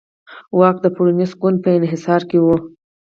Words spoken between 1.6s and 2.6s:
په انحصار کې و.